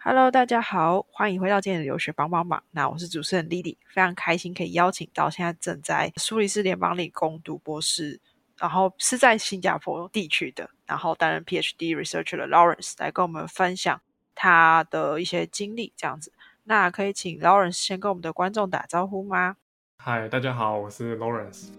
[0.00, 2.62] Hello，大家好，欢迎回到今天的留学帮帮忙。
[2.70, 8.20] 那我是主持人 Lily，非常开心可以邀请到现在正在苏黎世联邦理工读博士，
[8.56, 14.00] 然后是在新加坡地区的，然后担任 PhD researcher 的 Lawrence 来跟我们分享
[14.36, 15.92] 他的一些经历。
[15.96, 19.56] 这样子，那可以请 Lawrence 先跟我们的观众打招呼吗？
[19.98, 21.70] 嗨，大家好，我是 Lawrence。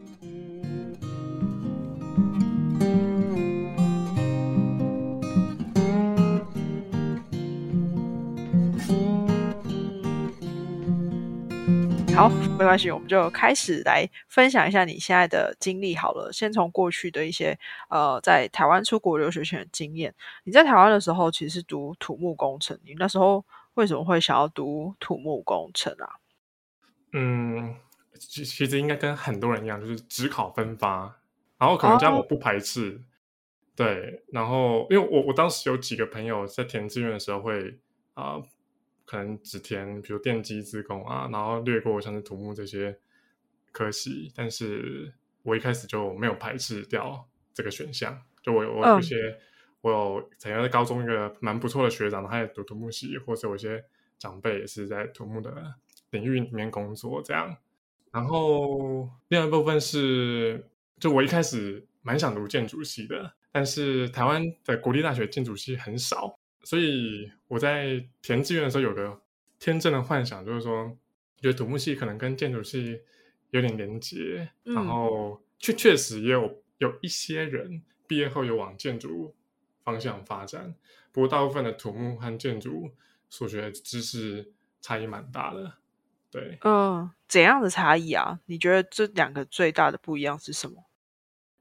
[12.20, 16.30] 好，没关系，我们就开始来分享一下你现在的经历好了。
[16.34, 17.58] 先从过去的一些
[17.90, 20.14] 呃，在台湾出国留学前的经验。
[20.44, 23.46] 你在台湾的时候其实是读土木工程，你那时候
[23.76, 26.20] 为什么会想要读土木工程啊？
[27.14, 27.78] 嗯，
[28.20, 31.20] 其其实应该跟很多人一样，就是只考分发，
[31.58, 33.02] 然后可能这样我不排斥。
[33.78, 37.80] 对，然后因为我我当时有几个朋友在填志愿的时候会
[38.14, 38.42] 啊。
[39.10, 42.96] 可能只填，比如电机、自工啊，然后略过像是土木这些
[43.72, 44.32] 科系。
[44.36, 45.12] 但是
[45.42, 48.22] 我一开始就没有排斥掉这个选项。
[48.44, 49.16] 就我有我有一些，
[49.82, 53.84] 我有曾经在高中一个蛮不错的学长，他也读土木系，或者有一些
[54.20, 55.74] 长辈也是在土木的
[56.12, 57.58] 领域里面工作这样。
[58.12, 60.70] 然后另外一部分是，
[61.00, 66.38] 就我一开始蛮想读建筑系的，但是台湾的国立大学建筑系很少。
[66.70, 69.20] 所以我在填志愿的时候有个
[69.58, 70.96] 天真的幻想，就是说，
[71.42, 73.02] 觉得土木系可能跟建筑系
[73.50, 79.36] 有点连结，然后确确实也有有一些人毕业后有往建筑
[79.84, 80.76] 方向发展，
[81.12, 82.92] 不过大部分的土木和建筑
[83.32, 85.74] 所学知识差异蛮大的。
[86.30, 88.42] 对，嗯，怎样的差异啊？
[88.46, 90.86] 你觉得这两个最大的不一样是什么？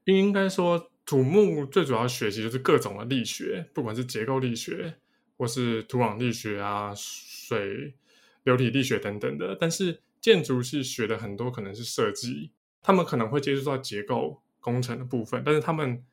[0.03, 0.91] 应该说。
[1.09, 4.93] 土木最主要学习就是各种的力学，不管是结构力学，
[5.35, 7.95] 或是土壤力学啊、水
[8.43, 9.57] 流体力学等等的。
[9.59, 12.51] 但是建筑系学的很多可能是设计，
[12.83, 16.05] 他们可能会接触到结构工程的部分，但是他们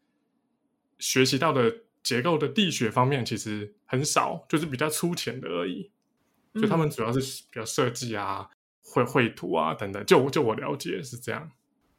[0.99, 1.71] 学习到的
[2.03, 5.91] 结构的力学方面其实很少，就是比较粗浅的而已。
[6.55, 7.21] 就他们主要是
[7.51, 8.49] 比较设计啊、
[8.83, 10.03] 绘绘图啊等等。
[10.07, 11.53] 就就我了解是这样，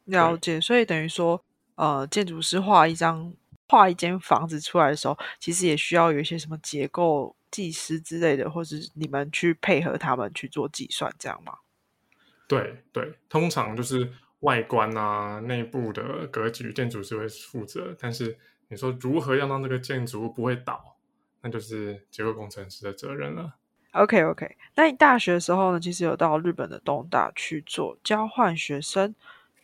[0.06, 0.60] 了解。
[0.60, 1.44] 所以等于说。
[1.78, 3.32] 呃，建筑师画一张
[3.68, 11.52] 画一间房子出来的时候，其实也需要有一些什么结构技师之类的，或是你们去配合他们去做计算，这样吗？
[12.48, 17.96] 对对，通常就是外观啊、内部的格局，建筑师会负责。
[18.00, 20.96] 但是你说如何要让这个建筑物不会倒，
[21.42, 23.54] 那就是结构工程师的责任了。
[23.92, 29.14] OK OK，那你大学的时候呢，其实有到日本的东大去做交换学生。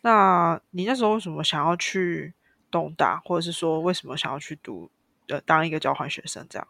[0.05, 2.31] 那你那时候为什么想要去
[2.69, 4.91] 东大，或者是说为什么想要去读
[5.29, 6.67] 呃当一个交换学生这样？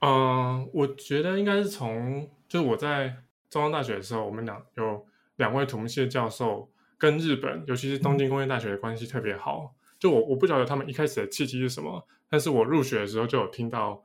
[0.00, 3.18] 嗯，我觉得应该是从就是我在
[3.48, 6.68] 中央大学的时候，我们两有两位土木系的教授
[6.98, 9.72] 跟日本，尤其是东京工业大学的关系特别好。
[10.00, 14.02] 就我我不晓得他们一开始的契机是什么，但是我入学的时候就有听到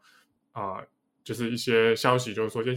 [0.52, 0.80] 啊，
[1.24, 2.72] 就是一些消息，就是说，就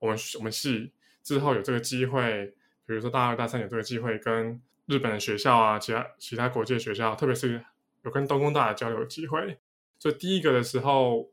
[0.00, 0.92] 我们我们系
[1.22, 2.52] 之后有这个机会，
[2.84, 4.60] 比如说大二大三有这个机会跟。
[4.86, 7.64] 日本的学校啊，其他其他国际的学校，特别是
[8.02, 9.58] 有跟东工大的交流机会。
[9.98, 11.30] 所以第一个的时候，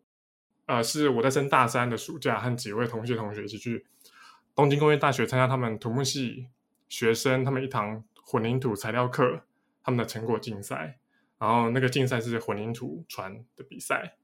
[0.65, 3.85] 呃，是我在升大三的暑假，和几位同学同学一起去
[4.55, 6.47] 东京工业大学参加他们土木系
[6.89, 9.41] 学生他们一堂混凝土材料课，
[9.83, 10.97] 他们的成果竞赛。
[11.37, 14.15] 然后那个竞赛是混凝土船的比赛。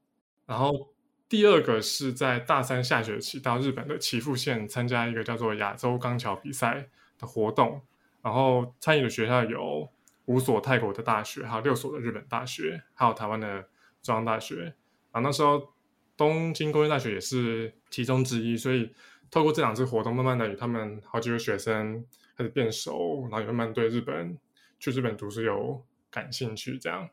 [0.46, 0.88] 然后
[1.28, 6.88] 第二个是在大三下学期到日本的岐阜县参加一个叫做亚洲钢桥比赛
[7.18, 7.82] 的活动。
[8.22, 9.88] 然后参与的学校有
[10.26, 13.66] 五所泰国的大学，还有六所的日本大学，还有台湾的
[14.02, 14.74] 中央大学。
[15.10, 15.72] 啊，那时候
[16.16, 18.94] 东京工业大学也是其中之一，所以
[19.30, 22.04] 透过这两次活动，慢慢的与他们好几个学生
[22.36, 24.38] 开始变熟，然后也慢慢对日本
[24.78, 26.78] 去日本读书有感兴趣。
[26.78, 27.08] 这样，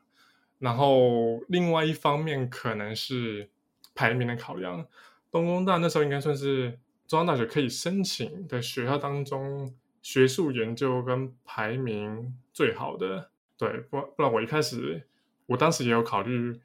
[0.58, 3.48] 然后另外一方面可能是
[3.94, 4.86] 排名的考量，
[5.30, 9.74] 东工大那时候应该算是中央大学可以申请的学校当中。
[10.00, 15.06] 学术研究跟排名最好的，对，不不然我一开始，
[15.46, 16.60] 我当时也有考虑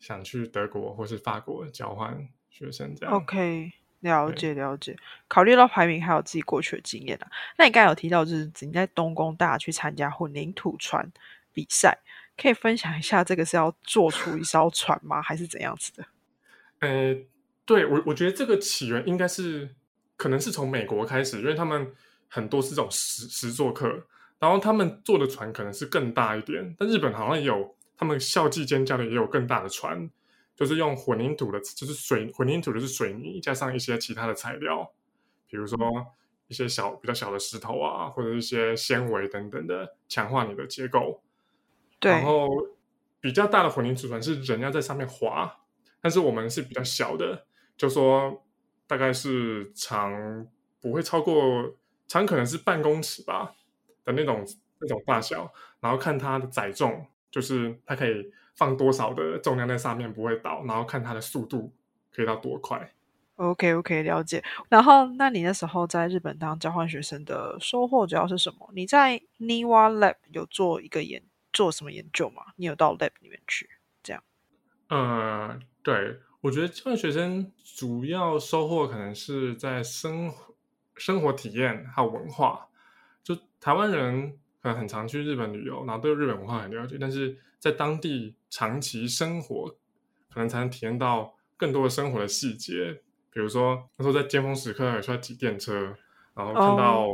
[0.00, 3.14] 想去德国或是法国交换学生这样。
[3.14, 4.96] OK，了解了解。
[5.28, 11.12] 考虑到排名还有自己过去的经验啊，那你刚才有提到就是你在东工大去参加混凝土船
[11.52, 11.98] 比赛，
[12.36, 16.06] 可以分享一下这个是要做出一艘船吗，还是怎样子的？
[16.80, 17.14] 呃，
[17.64, 19.74] 对我我觉得这个起源应该是
[20.16, 21.92] 可能是从美国开始，因为他们。
[22.28, 24.06] 很多是这种实实作课，
[24.38, 30.08] 然后他们坐的船可能是更大一点，但日本好像也有他们校际间教的也有更大的船，
[30.54, 34.92] 就是用混凝土的，就是水混凝土就是水泥加上一些其他的材料，
[35.48, 35.76] 比如说
[36.46, 41.22] 一些小比较小的石头啊，或者一些纤维等等的，强化你的结构。
[41.98, 42.48] 对，然后
[43.20, 45.60] 比较大的混凝土船是人要在上面滑，
[46.00, 47.44] 但是我们是比较小的，
[47.76, 48.44] 就说
[48.86, 50.46] 大概是长
[50.80, 51.76] 不会超过
[52.08, 53.54] 长可能是半公尺吧
[54.04, 54.44] 的那种
[54.80, 61.72] 那种大小，然后看它的载重，就是它可以放多少的重量在上面不会倒，然后看它的速度
[62.10, 62.92] 可以到多快。
[63.36, 64.42] OK OK，了解。
[64.68, 68.68] 然后，那你那时候在日本当交换学生的收获主要是什么？
[68.74, 71.22] 你在 Niwa Lab 有做一个研
[71.52, 72.42] 做什么研究吗？
[72.56, 73.70] 你有到 Lab 里面去？
[74.02, 74.22] 这样？
[74.88, 80.47] 呃，对，我觉得交换学生主要收获可能是在生活、
[80.98, 82.68] 生活体验还有文化。
[83.22, 89.68] 就台湾人可能很常去日本旅游，然后对日本文化很了解，但是在当地长期生活，
[90.30, 93.00] 可能才能体验到更多的生活的细节。
[93.30, 95.96] 比如说那时候在尖峰时刻有需要挤电车，
[96.34, 97.06] 然后看到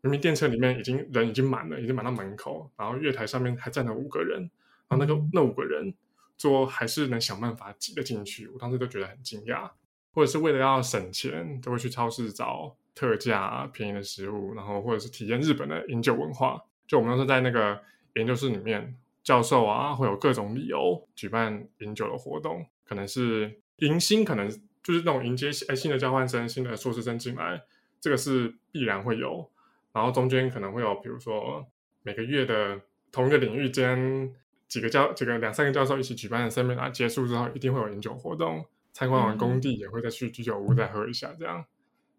[0.00, 4.40] 明明电车里面已经人已经满了，已经满到门口，然后月台上面还站了五个人，
[4.88, 5.94] 然后那个那五个人。
[6.38, 9.70] 说还是能想办法挤得进去，我当时都觉得很惊讶。
[10.12, 16.62] 或者是为了要省钱，都会去超市找特价便宜的食物，然后或者是体验日本的饮酒文化。
[16.86, 17.80] 就我们那时在那个
[18.14, 24.48] 研究室里面，教授啊会有各种理由举办饮酒的活动，可能是迎新，可能
[24.82, 27.62] 就是那种迎接哎新的交换生、新的硕士生进来，
[28.00, 29.50] 这个是必然会有。
[29.92, 31.66] 然后中间可能会有，比如说
[32.02, 32.80] 每个月的
[33.10, 34.34] 同一个领域间。
[34.68, 38.64] 几个教几个两三个教授一起举办的 seminar 结束之后，一定会有饮酒活动。
[38.94, 41.62] 参观完工地也会再去居酒屋再喝一下，这样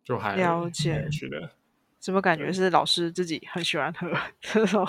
[0.04, 1.52] 就还了解有趣的。
[2.00, 4.12] 怎么感觉是老师自己很喜欢喝
[4.42, 4.86] 这种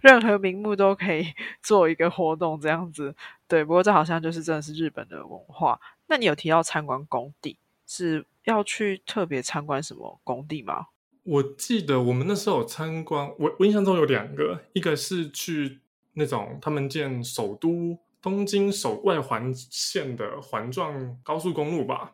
[0.00, 1.26] 任何名目都可以
[1.60, 3.12] 做一个活动这样子？
[3.48, 5.80] 对，不过这好像就是真的是日本的文化。
[6.06, 7.58] 那你有提到参观工地，
[7.88, 10.86] 是要去特别参观什么工地吗？
[11.24, 15.80] 我记得我们那时候有参观，我我印象中有两个，一个是去
[16.12, 22.12] 那种他们建首都东京首外环线的环状高速公路吧，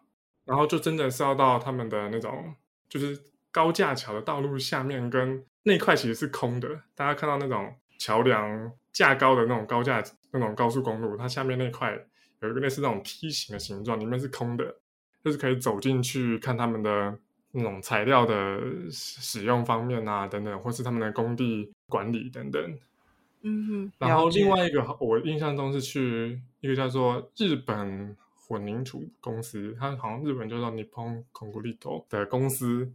[0.48, 2.52] 然后就真的是要到他们的那种
[2.88, 3.16] 就是
[3.52, 6.68] 高架桥的道路下面，跟那块其实是空的。
[6.96, 10.02] 大家看到那种桥梁架高的那种高架
[10.32, 11.96] 那种高速公路，它下面那块
[12.40, 14.74] 有一个类似那种梯形的形状，里面是空的，
[15.22, 17.18] 就是可以走进去看他们的。
[17.50, 18.60] 那种材料的
[18.90, 22.78] 使用方面啊，等等，或是他们的工地管理等等。
[23.40, 23.92] 嗯哼。
[23.98, 28.14] 然后另外一个，我印象中是去一个叫做日本
[28.48, 32.90] 混凝土公司，它好像日本叫做 Nippon Concrete 的公司，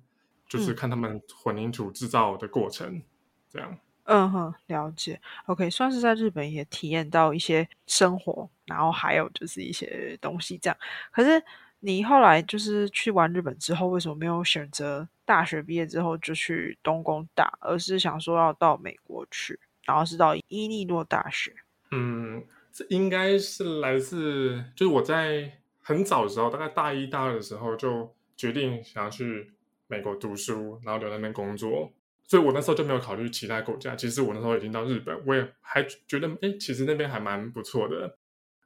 [0.50, 3.04] 就是嗯看他们混凝土制造的过程，
[3.50, 3.78] 这样。
[4.06, 5.22] 嗯哼，了解。
[5.46, 10.78] OK，算是在日本也体验到一些生活，然后还有就是一些东西这样。
[11.12, 11.42] 可是
[11.80, 21.56] 你后来就是去完日本之后，为什么没有选择大学毕业之后就去东工大，而是想说要到美国去，然后是到伊利诺大学？
[21.92, 29.52] 嗯，这应该是来自，就是我在很早的时候，大概大一、大二的时候就决定想要去
[29.86, 31.94] 美国读书，然后留在那边工作。
[32.26, 33.96] 所以我那时候就没有考虑其他国家。
[33.96, 38.18] 其实我那时候已经到日本，我也还觉得，哎，其实那边还蛮不错的。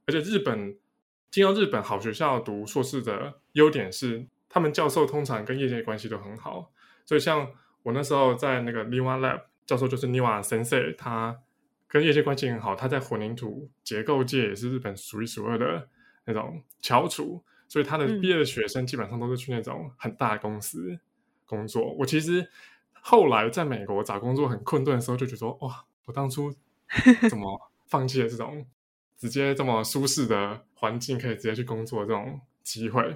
[0.06, 0.77] 而且日本
[1.30, 6.72] 进到日本好学校读硕士的优点是，他们教授通常跟业界关系都很好。
[7.03, 7.51] 所以像
[7.84, 11.38] 我那时候在那个 Niwa Lab 教授就是 Niwa Sensei，他
[11.88, 15.88] 跟业界关系很好，他在混凝土结构界也是日本数一数二的
[16.25, 21.00] 那种翘楚，所以他的嗯毕业的学生基本上都是去那种很大的公司
[21.46, 21.94] 工作。
[21.94, 22.48] 我其实
[22.94, 26.53] 后来在美国找工作很困顿的时候，就觉得说，哇，我当初
[27.29, 28.65] 怎么 放弃了这种
[29.17, 33.15] 直接这么舒适的环境，可以直接去工作的这种机会？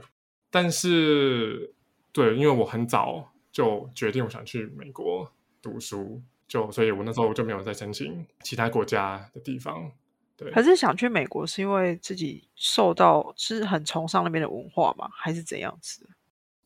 [0.49, 1.73] 但是，
[2.13, 5.29] 对，因为我很早就决定我想去美国
[5.61, 9.89] 读书，就所以我那时候就没有再申请其他国家的地方。
[10.35, 15.07] 对，可是想去美国是因为自己受到是很崇尚那边的文化吗？
[15.13, 16.09] 还是怎样子？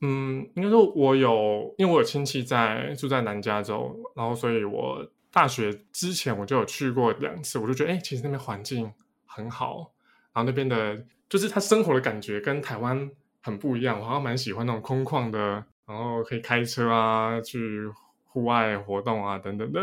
[0.02, 8.92] 嗯，应该说我有，因为我有亲戚在住在南加州，然后所以我大学之前我就有去过两次，我就觉得哎、诶其实那边环境
[9.28, 9.92] 很好，
[10.34, 13.08] 然后那边的就是他生活的感觉跟台湾
[13.44, 17.88] 很不一样，我好像蛮喜欢那种空旷的，然后可以开车啊，去
[18.36, 19.82] 户外活动啊等等的。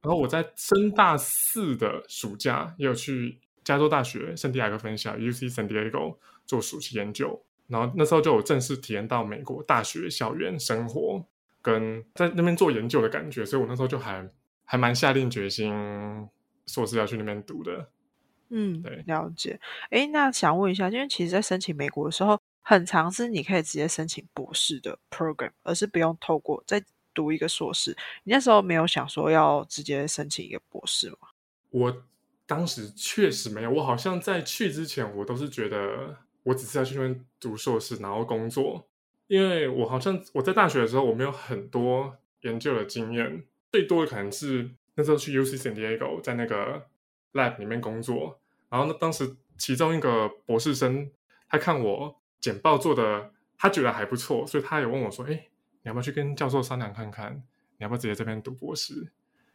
[0.00, 6.16] 然后我在升大四的暑假也有去加州大学圣地亚哥分校 （UC San Diego）
[6.46, 11.22] 做暑期研究，然后那时候就有正式体验到美国大学校园生活
[11.60, 14.26] 跟在那边做研究的感觉，所以我那时候就还
[14.64, 15.70] 还蛮下定决心
[16.66, 17.90] 硕士要去那边读的。
[18.48, 19.60] 嗯，对了解。
[19.90, 26.82] 诶，那想问一下，因为其实，在申请美国的时候，很常是你可以直接申请博士的 program，而是不用透过再
[27.14, 27.96] 读一个硕士。
[28.24, 31.16] 你那时候没有想说要直接申请一个博士吗？
[31.70, 32.04] 我
[32.46, 38.86] 当时确实没有，我好像在去之前，我都是觉得我只是要去那边读硕士，然后工作。
[39.28, 46.88] 因为我好像我在大学的时候，我没有很多研究的经验，最多的可能是那时候去 UC San Diego 在那个
[47.34, 48.40] lab 里面工作。
[48.68, 51.08] 然后呢，当时其中一个博士生，
[51.48, 55.46] 他看我简报做的，他觉得还不错，所以他也问我说：“哎，
[55.82, 57.34] 你要不要去跟教授商量看看？
[57.78, 59.10] 你要不要直接这边读博士？”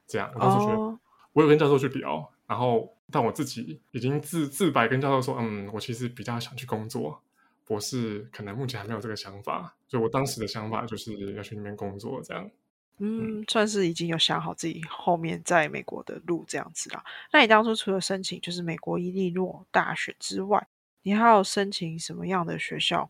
[0.07, 0.77] 这样，我当时觉得。
[0.77, 0.99] 哦，
[1.33, 7.21] 我有跟教授去聊，然后但我自己已经自自白跟教授说，嗯，我其实比较想去工作，
[7.65, 12.49] 博士可能目前还没有这个想法，所以我当时的想法就是要去那边工作，这样。
[12.99, 17.03] 嗯，算是已经有想好自己后面在美国的路这样子啦。
[17.33, 20.65] 那你当初除了申请就是美国伊利诺大学之外，
[21.01, 23.09] 你还有申请什么样的学校？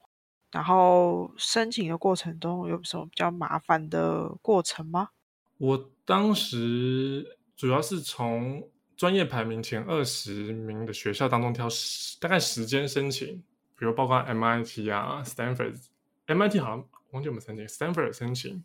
[0.51, 5.09] 然后申请的过程中有什么比较麻烦的过程吗？
[5.57, 13.43] 我当时主要是从专业排名前二十名的学校当中挑十大概十间申请，
[13.77, 18.63] 比如包括 MIT 啊、Stanford，MIT 好像忘记我们申请，Stanford 申请，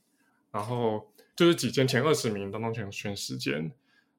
[0.53, 3.73] 然后就是几间前二十名当中选选十间，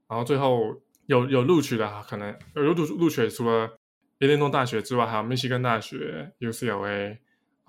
[0.08, 3.78] 然后最后有有录取的，可能有录录取除了
[4.20, 7.18] 伊利诺大学之外，还有密西根大学、UCLA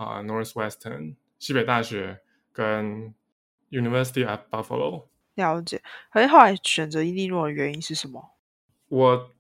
[0.04, 2.20] 啊、Northwestern 西北大学
[2.52, 3.14] 跟
[3.70, 5.06] University at Buffalo。
[5.34, 5.82] 了解。
[6.10, 8.34] 可是后来选择伊利诺的原因是什么？
[8.88, 9.30] 我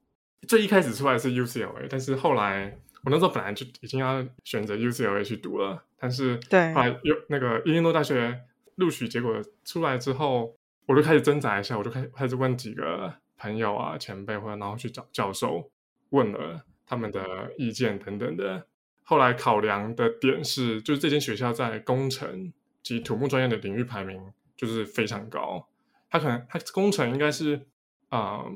[0.48, 8.40] 最一开始出来是 UCLA，但是后来我那时候本来就已经要选择 UCLA 去读了，但是对后来有那个伊利诺大学
[8.76, 15.70] 录取结果出来之后，我就开始挣扎一下，我就开始开始问几个朋友啊、前辈，或者然后去找教授
[16.08, 18.66] 问了他们的意见等等的。
[19.02, 25.68] 后来考量的点是，就是这间学校在工程及土木专业的领域排名就是非常高，
[26.10, 27.66] 它可能它工程应该是
[28.08, 28.52] 啊、呃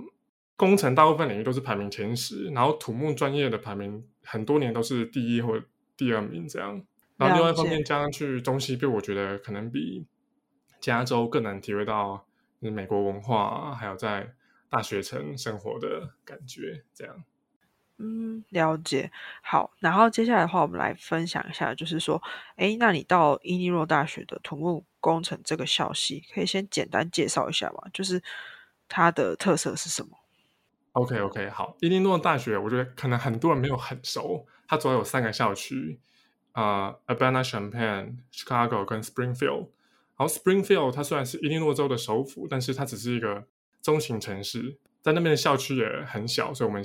[0.58, 5.60] 工程大部分领域都是排名前十，然后土木专业的排名很多年都是第一或
[5.98, 6.82] 第二名这样。
[7.18, 10.06] 然后另外一方面加上去中西部，我觉得可能比
[10.80, 12.26] 加州更能体会到
[12.58, 14.32] 就是美国文化啊，还有在
[14.70, 16.82] 大学城生活的感觉。
[16.94, 17.22] 这样，
[17.98, 19.10] 嗯，了解。
[19.42, 22.22] 好，然后接下来的话，我们来分享一下，就是说，
[22.56, 27.82] 诶，那你到伊利诺大学的土木工程这个校系，可以先简单介绍一下吗？
[27.92, 28.22] 就是
[28.88, 30.10] 它的特色是什么
[30.92, 35.98] ？OK OK，好，伊利诺大学，我觉得可能很多人没有很熟，它主要有三个校区，
[36.52, 39.68] 啊、呃、，Urbana、Champaign、Chicago 跟 Springfield。
[40.18, 43.46] 然后 Springfield 它虽然是伊利诺州的首府，但是它只是一个
[43.82, 46.82] 中型城市，在那边的校区也很小，所以我们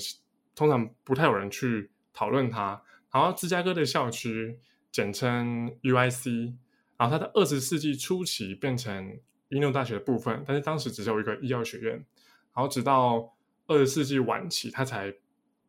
[0.56, 2.82] 通常不太有人去讨论它。
[3.12, 4.58] 然后芝加哥的校区
[4.92, 6.56] 简称 UIC，
[6.98, 13.36] 然后它在二十世纪初期变成伊利诺大学的部分，但是当时只有一个医药学院，然后直到
[13.68, 15.14] 二十世纪晚期，它才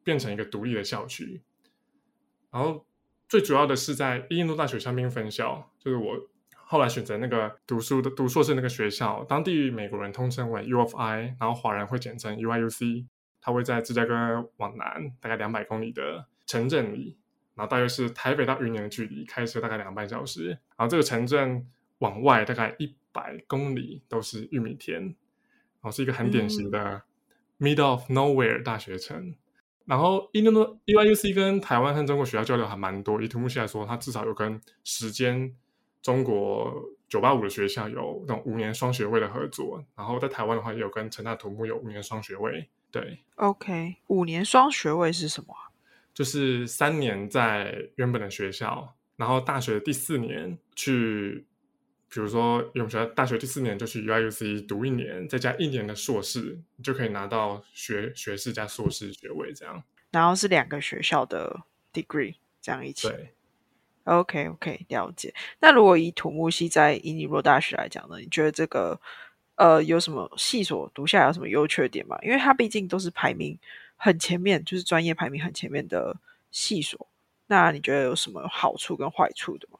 [0.04, 1.42] 变成一个独立的校区。
[2.50, 2.86] 然后
[3.28, 13.06] 最主要的是在伊利诺大学香槟分校，就是我后来选择那个读书的读硕士那个学校，当地美国人通称为 UFI，然后华人会简称 UIUC。
[13.42, 17.18] 它会在芝加哥往南大概两百公里的城镇里，
[17.54, 20.49] 然后大约是台北到云林的距离，开车大概两个半小时。
[20.49, 21.66] 然后这个城镇
[21.99, 25.14] 往外大概一百公里都是玉米田，然
[25.82, 27.02] 后是一个很典型的
[27.58, 29.34] middle of nowhere 大学城。
[29.84, 35.52] 然后伊利诺 UIUC 跟台湾和中国学校交流还蛮多，以土木系来说，它至少有跟时间
[36.00, 36.72] 中国
[37.12, 39.85] 九八五的学校有那种五年双学位的合作。
[39.95, 42.71] 然后在台湾的话，也有跟成大土木有五年双学位。
[42.90, 45.69] 对，OK，五年双学位是什么啊？
[46.14, 51.45] 就是三年在原本的学校，然后大学的第四年去，
[52.09, 59.85] 比如说我们学校大学第四年就去 UIUC 读一年，再加一年的硕士，你就可以拿到学学士加硕士学位这样。
[60.11, 63.09] 然后是两个学校的 degree 这样一起。
[63.09, 63.35] 对，
[64.04, 65.35] OK OK，了解。
[65.61, 69.00] 那如果以土木系在伊利诺大学来讲呢，你觉得这个
[69.56, 72.18] 呃有什么系所读下来有什么优缺点吗？
[72.23, 73.59] 因为它毕竟都是排名
[73.97, 76.16] 很前面，就是专业排名很前面的
[76.50, 77.06] 系所。
[77.47, 79.78] 那你觉得有什么好处跟坏处的吗？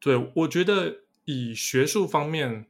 [0.00, 2.66] 对，我觉得以学术方面，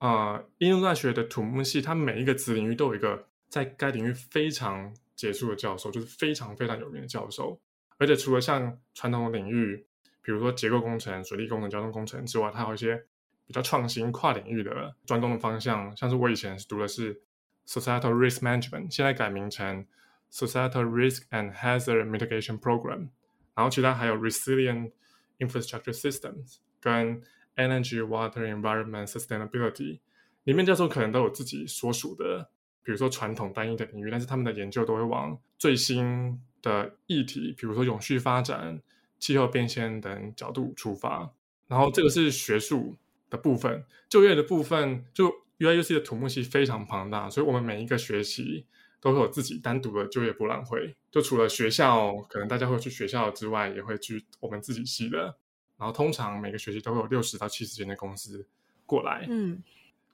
[0.00, 7.58] 呃，应用大学的土木系，它每一个子领域都有一个在该领域非常杰出的教授，就是非常非常有名的教授。
[7.98, 9.86] 而且除了像传统的领域，
[10.22, 13.04] 比如说结构工程、水利工程、交通工程之外，它有一些
[13.46, 17.22] 比较创新、跨领域的专攻的方向，像是我以前读的是
[17.66, 19.86] Societal Risk Management，现在改名成
[20.32, 23.10] Societal Risk and Hazard Mitigation Program，
[23.54, 24.92] 然后其他还有 Resilient
[25.38, 27.22] Infrastructure Systems 跟
[27.56, 30.00] Energy, Water, Environment, Sustainability，
[30.44, 32.50] 里面教授可能都有自己所属的，
[32.84, 38.80] 比如说传统单一的领域，但是他们的研究都会往最新的议题，比如说永续发展、
[39.18, 41.32] 气候变迁等角度出发。
[41.66, 42.94] 然后这个是学术
[43.28, 45.42] 的部分，就业的部分就。
[45.60, 48.66] UIUC 的土木系非常庞大，所以我们每一个学期
[49.00, 50.96] 都会有自己单独的就业博览会。
[51.12, 55.36] 就除了学校，可能大家会去学校之外，也会去我们自己系的。
[55.78, 58.44] 然后通常每个学期都会有六十到七十间的公司
[58.84, 59.62] 过来，嗯，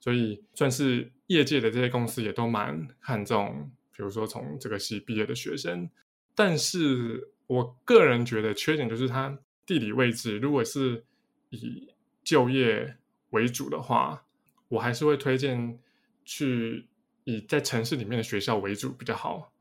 [0.01, 5.89] 所以算是业界的这些公司也都蛮看重，比如说从这个系毕业的学生。
[6.35, 11.05] 但是我个人觉得缺点就是它地理位置，如果是
[11.51, 11.87] 以
[12.21, 12.97] 就业
[13.29, 14.25] 为主的话。
[14.71, 15.77] 我还是会推荐
[16.23, 16.87] 去
[17.25, 19.51] 以在城市里面的学校为主比较好，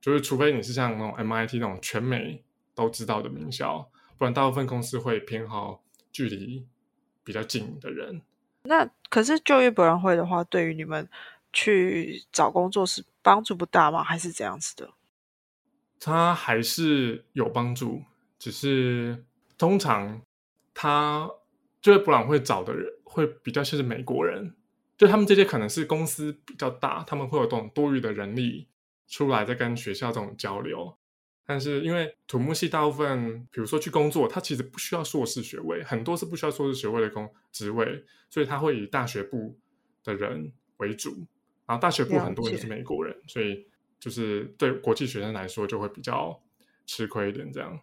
[0.00, 2.42] 就是除非你是像那种 MIT 那种全美
[2.74, 6.66] 都知道的名校，不然大部分公司会偏好距离
[7.22, 8.22] 比较近的人。
[8.64, 11.08] 那可是就业博览会的话，对于你们
[11.52, 14.02] 去找工作是帮助不大吗？
[14.02, 14.90] 还是这样子的？
[16.00, 18.02] 它还是有帮助，
[18.38, 19.24] 只是
[19.56, 20.20] 通常
[20.74, 21.30] 他
[21.80, 22.92] 就业博览会找的人。
[23.14, 24.56] 会比较像是美国人，
[24.98, 28.66] 就他们这些可能是公司比较大，他们会有这种多余的人力
[29.06, 30.98] 出来在跟学校这种交流。
[31.46, 39.58] 但是因为土木系大部分，比如说去工作，它其实不需要硕士学位，很多是不需要硕士学位的工职位，所以他会以大学部
[40.02, 41.26] 的人为主。
[41.66, 43.66] 然后大学部很多人是美国人，所以
[44.00, 46.42] 就是对国际学生来说就会比较
[46.86, 47.52] 吃亏一点。
[47.52, 47.80] 这样，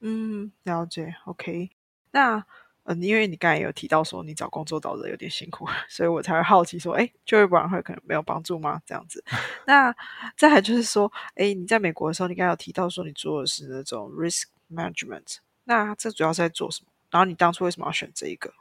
[0.00, 1.14] 嗯，了解。
[1.26, 1.70] OK，
[2.12, 2.46] 那。
[2.84, 8.80] 嗯，因为你刚才有提到说你找工作找的有点辛苦， 所以我才会好奇说，哎，就业博览会可能没有帮助吗？
[8.86, 9.22] 这样子。
[9.66, 9.94] 那
[10.36, 16.90] 再还就是说，哎，你在美国的时候，你刚才有提到说你做的是那种 risk management，那这主要是在做什么？
[17.10, 18.52] 然后你当初为什么要选这一个？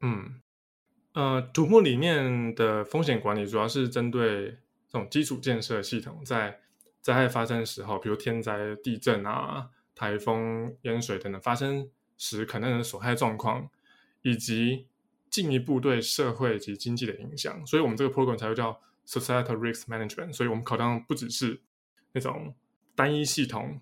[0.00, 0.40] 嗯，
[1.14, 4.50] 呃，土木里面的风险管理主要是针对
[4.88, 6.60] 这种基础建设系统，在
[7.02, 11.90] 灾害发生的时候，比如天灾、地震啊、台风、淹水等等发生。
[12.18, 13.68] 时可能的损害状况，
[14.22, 14.86] 以及
[15.28, 20.32] 进一步对社会及经济的影响，所以我们这个 program 才会叫 societal risk management。
[20.32, 21.60] 所以，我们考量不只是
[22.12, 22.54] 那种
[22.94, 23.80] 单一系统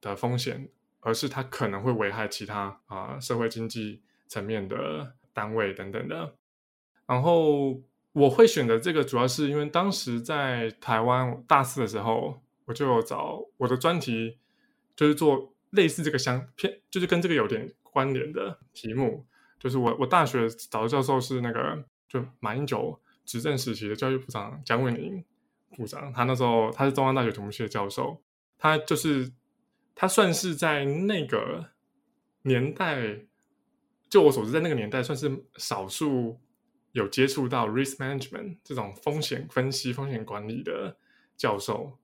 [0.00, 0.68] 的风险，
[1.00, 6.36] 而是它可能会危害其他啊社会经济层面的单位等等的。
[7.06, 7.82] 然后，
[8.12, 14.38] 我会选择这个，主要是因为当时在台湾大四的时候，我就找我的专题
[14.94, 15.53] 就是做。
[15.74, 19.26] 类似这个相偏，就是跟这个有点关联的题目，
[19.58, 25.24] 就是我我大学找的教授是那个就马英九执政时期的教育部长蒋伟宁
[25.76, 28.22] 部长，他那时候他是中央大学土木系的教授，
[28.58, 29.32] 他就是
[29.94, 31.70] 他算是在那个
[32.42, 33.26] 年代，
[34.08, 36.40] 就我所知，在那个年代算是少数
[36.92, 40.96] 有接触到 risk management 这种风险分析、风险管理的
[41.36, 41.98] 教授。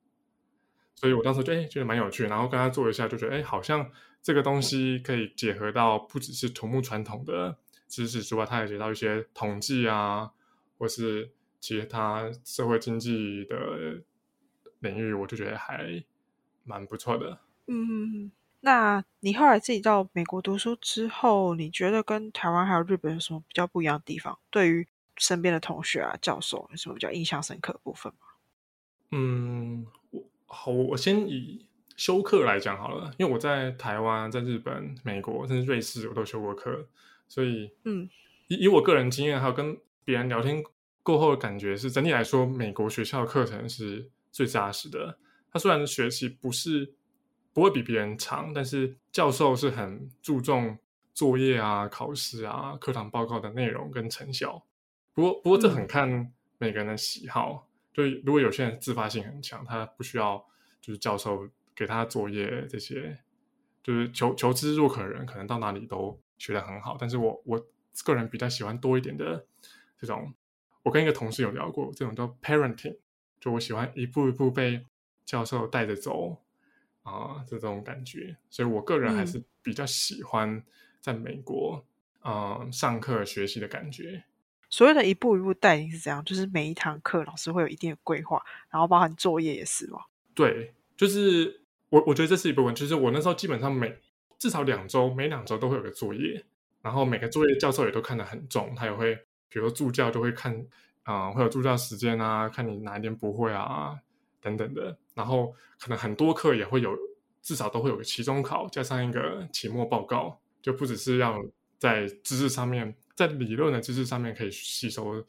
[0.95, 3.91] 所以我当时就哎觉得蛮有趣，然后跟他做一下，就觉得哎好像
[4.23, 7.57] 这个东西可以结合到不只是土木传统的
[7.89, 10.31] 知识之外，他也学到一些统计啊，
[10.77, 13.57] 或是其他社会经济的
[14.81, 16.05] 领域，我就觉得还
[16.65, 17.39] 蛮不错的。
[17.67, 24.39] 嗯，那你后来自己到美国读书之后，你觉得跟台湾还有日本有什么比较不一样的地方？
[24.51, 28.27] 对于身边的同学啊、教授有什么比较印象深刻的部分吗？
[29.13, 29.87] 嗯。
[30.53, 31.65] 好，我先以
[31.97, 36.89] 修课来讲好了，因为我在台湾、在日本、美国甚至瑞士，我都修过课，
[37.29, 38.11] 所以，嗯，
[38.49, 40.61] 以以我个人经验，还有跟别人聊天
[41.05, 45.17] 过后的感觉是，整体来说，美国学校的课程是最扎实的。
[45.53, 46.93] 他虽然学习不是
[47.53, 50.77] 不会比别人长，但是教授是很注重
[51.15, 54.61] 作业啊、考试啊、课堂报告的内容跟成效。
[55.15, 57.69] 不过，不过这很看每个人的喜好。
[57.93, 60.45] 就如果有些人自发性很强，他不需要
[60.81, 63.19] 就是教授给他作业这些，
[63.83, 66.97] 就是求求知若渴的人，可能到哪里都学得很好。
[66.99, 67.67] 但是我我
[68.05, 69.45] 个人比较喜欢多一点的
[69.99, 70.33] 这种，
[70.83, 72.97] 我跟一个同事有聊过，这种叫 parenting，
[73.41, 74.87] 就我喜欢一步一步被
[75.25, 76.37] 教授带着走
[77.03, 78.37] 啊这种感觉。
[78.49, 80.65] 所以我个人还是比较喜欢
[81.01, 81.85] 在美国
[82.23, 84.25] 嗯上课学习的感觉。
[84.71, 89.99] 所谓的一步一步带领是怎样，就是每一堂课老师会有一定的规划，然后包含作业也是吗？
[90.35, 92.75] 对，就是我我觉得这是一部分。
[92.75, 93.95] 就是我那时候基本上每
[94.39, 96.45] 至少两周，每两周都会有个作业，
[96.81, 99.15] 然后每个作业教授也都看得很重，他也会，
[99.49, 100.65] 比如说助教就会看，
[101.03, 103.99] 啊，会有助教时间啊，看你哪一点不会啊，
[104.41, 104.97] 等等的。
[105.15, 106.97] 然后可能很多课也会有，
[107.43, 111.37] 至少都会有个期中考，加上一个期末报告，就不只是要
[111.77, 115.23] 在知识上面，在理论的知识上面可以吸收，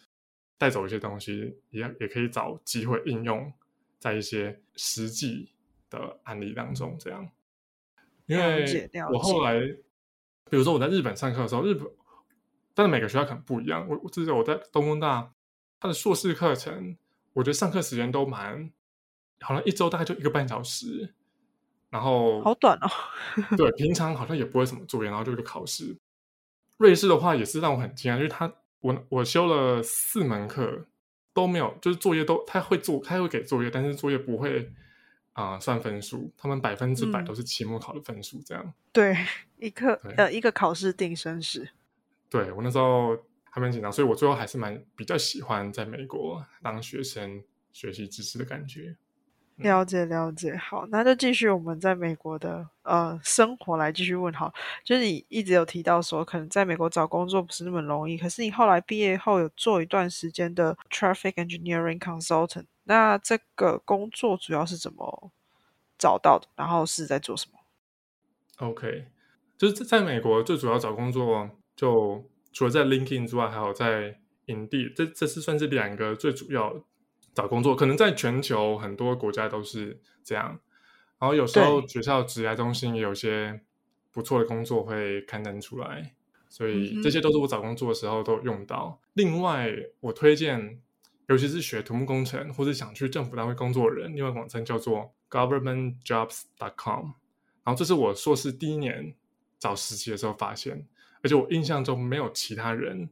[0.58, 3.51] 带走一些东西，也也可以找机会应用
[3.99, 5.51] 在一些实际
[5.89, 7.30] 的案例当中，这样。
[8.27, 9.60] 因为我后来，
[10.49, 11.86] 比如说我在日本上课的时候，日本，
[12.73, 13.86] 但是每个学校可能不一样。
[13.89, 15.34] 我我记得我在东工大，
[15.77, 16.95] 他的硕士课程，
[17.34, 18.71] 我觉得上课时间都蛮，
[19.41, 21.13] 好像一周大概就一个半小时，
[21.89, 22.88] 然后好短哦。
[23.58, 25.97] 对，平常好像也不会什么作业，然后就个考试。
[26.82, 30.88] 瑞士的话也是让我很惊讶，就是他我我修了四门课
[31.34, 34.72] 都没有，就是作业都他会做，他会给作业，但是作业不会。
[35.34, 38.74] 啊，算分数，他们百分之百都是期末考的分数，这样。
[38.91, 39.15] 对，
[39.56, 41.65] 一个呃，一个考试定生死。
[42.30, 43.17] 对我那时候
[43.50, 47.41] 还蛮紧张，所以我最后还是蛮比较喜欢在美国当学生
[47.72, 48.94] 学习知识的感觉。
[49.58, 54.52] 了解了解，好，那就继续我们在美国的呃生活来继续问好。
[54.84, 62.66] 就是你一直有提到说，可能在美国找工作不是那么容易，可是你后来毕业后有做一段时间的 traffic engineering consultant。
[62.86, 65.32] 那这个工作主要是怎么
[65.98, 66.48] 找到的？
[66.56, 67.60] 然后是在做什么
[68.68, 69.06] ？OK，
[69.58, 76.84] 就是在美国最主要找工作，就除了在 LinkedIn 之外，还有在 Indeed，这这是算是两个最主要
[77.34, 77.76] 找工作。
[77.76, 80.60] 可能在全球很多国家都是这样。
[81.20, 83.62] 然后有时候学校职涯中心也有些
[84.12, 86.15] 不错的工作会刊登出来，
[86.50, 89.00] 所以这些都是我找工作的时候都用到。
[89.13, 90.82] 另外，我推荐。
[91.28, 97.06] 尤其是学土木工程或者想去政府单位工作的人，另外网站叫做 governmentjobs.com。
[97.63, 99.15] 然后这是我硕士第一年
[99.58, 100.86] 找实习的时候发现，
[101.24, 103.10] 而且我印象中没有其他人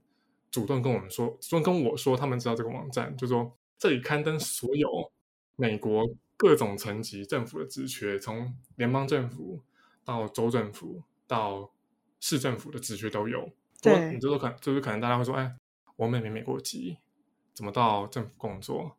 [0.51, 5.11] 主动跟我们说，主动跟我说他们知道这个网站，就说这里刊登所有
[5.55, 9.63] 美国各种层级政府的职缺，从联邦政府
[10.03, 11.71] 到州政府到
[12.19, 13.49] 市政府的职缺都有。
[13.81, 15.55] 对，你就说可就是可能大家会说，哎，
[15.95, 16.97] 我妹没美国籍。
[17.53, 18.95] 怎么到政府工作？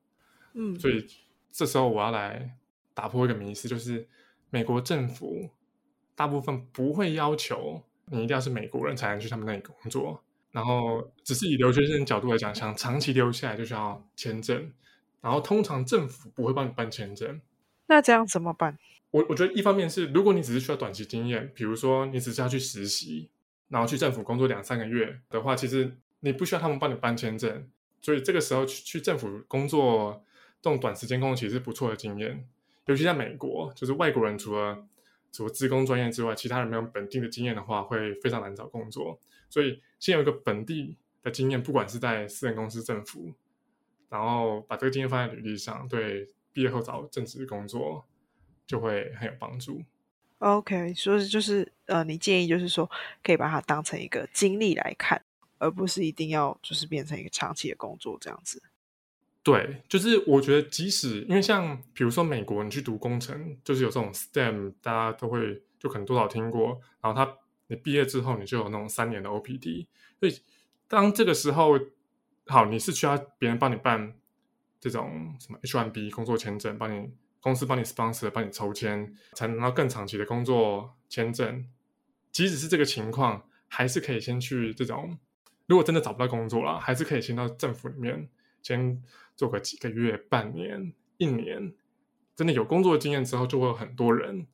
[0.53, 1.07] 嗯，所以
[1.51, 2.59] 这时候我要来
[2.93, 4.07] 打破一个迷思，就是
[4.51, 5.49] 美国政府
[6.15, 14.73] 大部分不会要求你一定要是美国人才能去他们那里工作，然后只是以留学生角度来讲，想长期留下来就需要签证，
[15.21, 17.41] 然后通常政府不会帮你办签证。
[17.87, 18.79] 那这样怎么办？
[19.11, 23.29] 我我觉得一方面是，如果你只是需要短期经验，比如说你只是要去实习，
[23.69, 27.69] 然后去政府工作两三个月的话，其实你不需要他们帮你办签证。
[28.03, 30.25] 所以这个时候去去政府工作，
[30.63, 32.47] 这种短时间工作其实是不错的经验，
[32.87, 34.87] 尤其在美国，就是外国人除了
[35.33, 39.19] 除了职工专业之外，其他人没有本地的经验的话，会非常难找工作。
[39.51, 43.35] 所以先有一个本地的经验，不管是在私人公司、政府，
[44.09, 48.07] 然后把这个经验放在履历上，对毕业后找正职工作
[48.67, 49.83] 就会很有帮助。
[50.39, 52.91] OK，所以就是呃，你建议就是说，
[53.23, 55.23] 可以把它当成一个经历来看。
[55.63, 58.63] 而不是一定要就是变成一个长期的工作这样子。
[59.43, 66.81] 对，就是我觉得即使因为像比如说美国，你去读工程，就是有这种 STEM，大家都会就可能多少听过。
[67.03, 67.31] 然后他
[67.71, 69.87] 你毕业之后，你就有那种三年的 OPD。
[70.19, 70.41] 所以
[70.89, 71.79] 当这个时候，
[72.47, 74.15] 好，你是需要别人帮你办
[74.81, 81.65] 这种什么 H1B 工作签证，帮你公司帮你 sponsor，帮你抽签，才能到更长期的工作签证。
[82.33, 85.19] 即使是这个情况，还是可以先去这种。
[85.67, 88.29] 如果真的找不到工作了，还是可以先到政府里面
[88.63, 89.01] 先
[89.37, 91.73] 做个几个月、半年、一年，
[92.35, 94.49] 真的有工作经验之后，就会有很多人，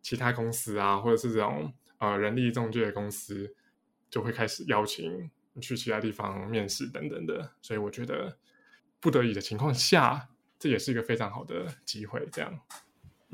[0.00, 3.54] 其他公司啊，或者是这种呃人力中介公司，
[4.10, 7.52] 就会开始邀请你去其他地方面试等等的。
[7.60, 8.36] 所以我觉得
[9.00, 10.28] 不得已的情况下，
[10.58, 12.26] 这也是一个非常好的机会。
[12.32, 12.60] 这样。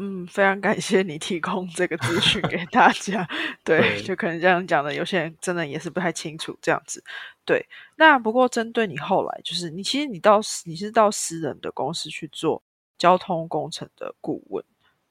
[0.03, 3.29] 嗯，非常感谢你提供这个资讯给大家。
[3.63, 7.05] 对，就可能这样讲的，有些人真的也是不太清楚这样子。
[7.45, 12.63] 对，那不过针对你后来，就是你其实你到你是到私人的公司去做
[12.97, 14.65] 交通工程的顾问，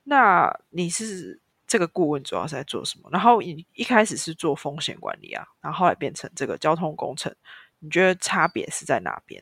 [0.06, 3.10] 那你是这个顾问主要是在做什么？
[3.14, 7.34] 然后你一开始是做风险管理啊，然后后来变成这个交通工程，
[7.80, 9.42] 你觉得差别是在哪边？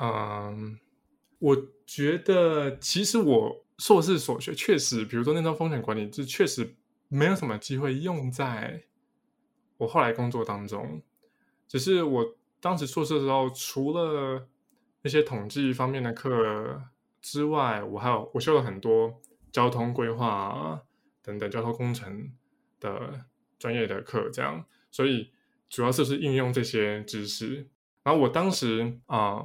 [0.00, 0.78] 嗯，
[1.38, 3.58] 我觉得其实我。
[3.78, 6.76] 硕士所学确实，比如说那种风险管理，就确实
[7.08, 8.80] 没有什么机会用在
[9.76, 11.02] 我后来工作当中。
[11.66, 14.46] 只是我当时硕士的时候，除了
[15.00, 16.80] 那些统计方面的课
[17.20, 20.80] 之外，我还有我修了很多交通规划
[21.22, 22.32] 等等交通工程
[22.80, 23.24] 的
[23.58, 24.64] 专业的课，这样。
[24.90, 25.30] 所以
[25.68, 27.68] 主要就是应用这些知识。
[28.02, 29.42] 然后我当时啊，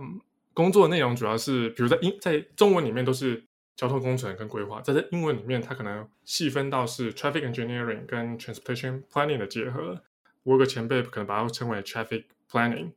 [0.54, 3.44] 工作内容主要是，比如在英在中文里面都是。
[3.78, 10.02] 交通工程跟规划，在这英文里面，它可能细分到是 traffic engineering 跟 transportation planning 的结合。
[10.42, 12.94] 我有个前辈可能把它称为 traffic planning。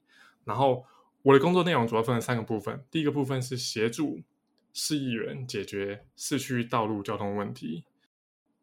[0.46, 0.86] 然后
[1.20, 4.22] 我的工作内容主要分成三个部分，第一个部分是协助
[4.72, 7.84] 市议员解决市区道路交通问题。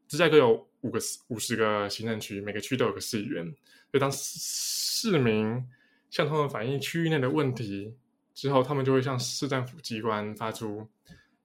[0.08, 3.46] 芝加哥有五个五十个行政区，每个区都有个市议员，
[3.91, 5.63] 所以当市民
[6.10, 7.96] 向他们反映区域内的问题
[8.34, 10.88] 之后，他们就会向市政府机关发出。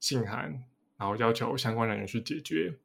[0.03, 0.51] 信函，
[0.97, 2.77] 然后要求相关人员去解决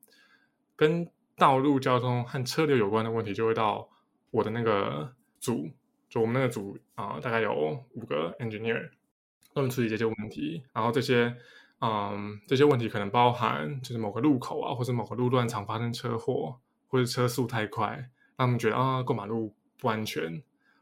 [0.75, 3.89] 跟道路交通和车流有关的问题，就会到
[4.29, 5.67] 我的那个组，
[6.07, 8.87] 就我们那个组啊，大概有五个 engineer，
[9.51, 10.61] 他们处理这些问题。
[10.73, 11.35] 然后这些，
[11.79, 17.89] 嗯，这些问题可能包含就是某个路口啊，或者某个路段常发生车祸，或者车速太快，
[18.35, 20.41] 让他们觉得啊过马路不安全，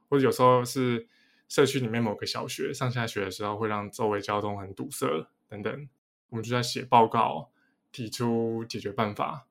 [0.10, 1.08] 或者有时候是
[1.50, 5.06] 社区里面某个小学上下学的时候会让周围交通很堵塞
[5.50, 5.90] 等等。
[6.30, 7.50] 我们就在写报告，
[7.92, 9.46] 提出解决办法。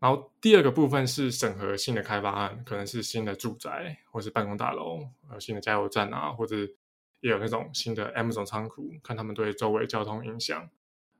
[0.00, 6.56] 然后第二个部分是审核新的开发案，可能是新的住宅或是办公大楼，呃，新的加油站啊，或者
[7.22, 10.68] 也有那种新的 Amazon 仓库，看他们对周围交通影响，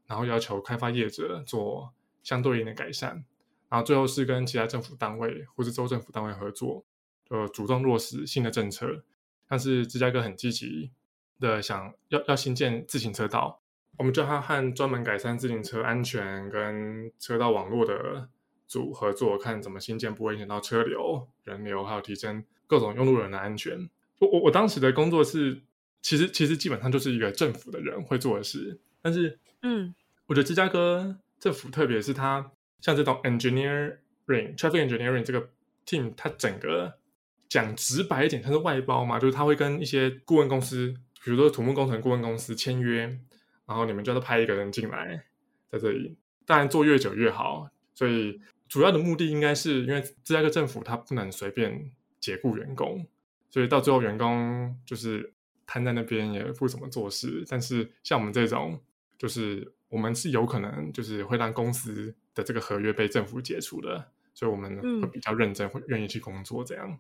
[0.06, 3.24] 然后要求开发业者做相对应的改善。
[3.70, 6.84] 然后最后是跟其他政府单位或是州政府单位合作，
[7.30, 9.02] 呃，主动落实新的政策。
[9.48, 10.90] 但是芝加哥很积极
[11.40, 13.62] 的想要要新建自行车道。
[13.96, 18.28] 我们叫他和专门改善自行车安全跟车道网络的
[18.66, 23.88] 组合作，看怎么新建不会影响到车流、人流，还有提升各种用路人的安全。
[24.18, 25.62] 我我我当时的工作是，
[26.02, 28.78] 其实其实基本上就是一个政府的人会做的事。
[29.00, 29.94] 但是，嗯，
[30.26, 33.96] 我觉得芝加哥政府，特别是他像这种 engineering
[34.56, 35.48] traffic engineering 这个
[35.86, 36.92] team，它整个
[37.48, 43.18] 讲直白一点，它是外包嘛，就是他会跟一些顾问公司，比如说土木工程顾问公司签约。
[43.64, 45.24] 然后你们就是派一个人进来，
[45.70, 47.70] 在这里，当然做越久越好。
[47.94, 48.38] 所以
[48.68, 53.06] 主要的目的应该是因为芝加哥政府他不能随便解雇员工，
[53.48, 55.32] 所以到最后员工就是
[55.66, 57.44] 瘫在那边也不怎么做事。
[57.48, 58.80] 但是像我们这种，
[59.18, 66.98] 就是我们是有可能就是会让公司的这个合约被政府解除的，所以我们会比较认真，会愿意去工作这样。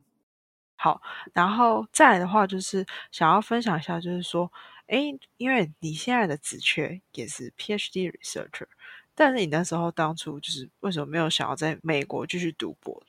[0.76, 1.00] 好，
[1.32, 4.50] 然后再来的话就是想要分享一下，就是说。
[4.88, 8.66] 哎，因为你现在的职缺也是 PhD researcher，
[9.14, 13.02] 但是你那时候当初就是为什么没有想要在美国继续读博？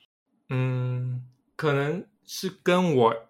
[0.48, 3.28] 嗯，可能是跟我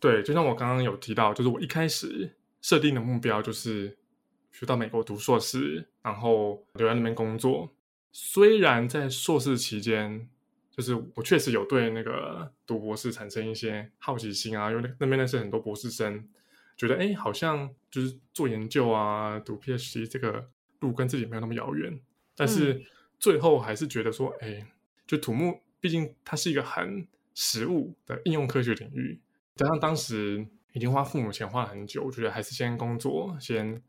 [0.00, 3.96] 对，就像我刚刚有提到，就是我一开始设定的目标就是
[4.52, 7.72] 去到美国读硕士，然后留在那边工作。
[8.12, 10.28] 虽然在硕士期间，
[10.70, 16.28] 就是我确实有对那个读博士产生一些好奇心啊，因为那边认识很多博士生。
[16.76, 22.00] 觉得哎，好像就是做研究啊，读 PhD 这个路跟自己没有那么遥远，
[22.36, 22.80] 但是
[23.18, 24.64] 最后还是觉得说，哎，
[25.04, 29.18] 就土木毕竟它是一个很实物的应用科学领域，
[29.58, 33.82] 加上当时已经花父母钱花了很久，我觉得还是先工作，先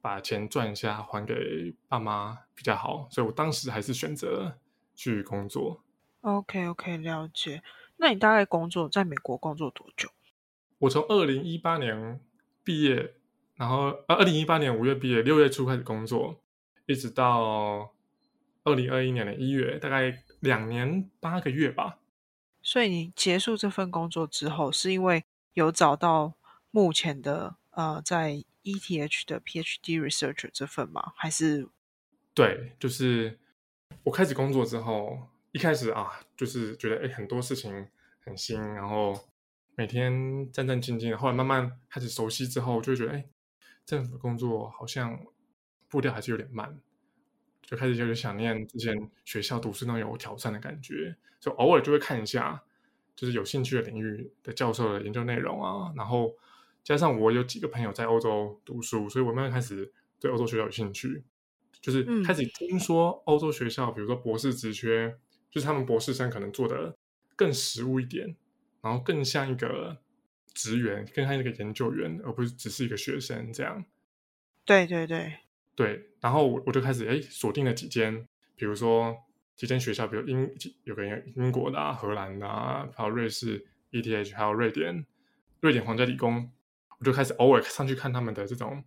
[0.00, 4.56] 把钱赚一下还给爸妈比较好，所以我当时还是选择
[4.94, 5.84] 去工作。
[6.22, 7.62] OK OK，了解。
[7.98, 10.08] 那你大概工作在美国工作多久？
[10.78, 12.18] 我从二零一八年
[12.64, 13.12] 毕业，
[13.56, 16.40] 然后呃，二零一八年五月毕业，六月初开始工作，
[16.86, 17.92] 一直到
[18.64, 21.98] 二零二一年的一月，大概两年八个月吧。
[22.74, 26.34] 所以你结束这份工作之后，是因为有找到
[26.72, 31.12] 目前的呃在 ETH 的 PhD researcher 这份吗？
[31.14, 31.68] 还是？
[32.34, 33.38] 对，就是
[34.02, 37.86] 我开始工作之后，一开始啊，就是觉得哎，很多事情
[38.24, 39.14] 很新，然后。
[39.76, 43.24] 每天战战兢兢，后来慢慢开始熟悉之后，就会觉得，哎，
[43.86, 45.24] 政府工作好像
[45.88, 46.80] 步调还是有点慢，
[47.66, 52.62] 就开始有点想念之前学校读书那种有挑战的感觉，就偶尔就会看一下，
[53.16, 56.34] 就是有兴趣的领域的教授的研究内容啊，然后
[56.82, 61.24] 加上我有几个朋友在欧洲读书，所以我慢慢开始对欧洲学校有兴趣，
[61.80, 65.16] 就是开始听说欧洲学校，比如说博士职缺，
[65.50, 66.96] 就是他们博士生可能做的
[67.36, 68.36] 更实务一点。
[68.82, 69.96] 然后更像一个
[70.52, 73.82] 职员，更像一个研究员，而不是只是一个学生这样。
[74.66, 75.38] 对对对
[75.74, 76.08] 对。
[76.20, 79.16] 然后我我就开始哎锁定了几间，比如说
[79.56, 80.50] 几间学校，比如英
[80.84, 81.04] 有个
[81.36, 85.04] 英国的、啊、荷兰的，啊，还有瑞士 ETH，还有瑞典
[85.60, 86.50] 瑞典皇家理工，
[86.98, 88.82] 我就开始偶尔上去看他们的这种